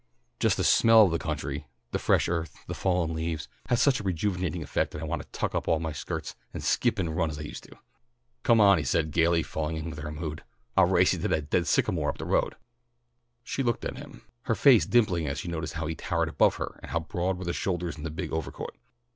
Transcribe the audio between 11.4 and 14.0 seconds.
dead sycamore up the road." She looked up at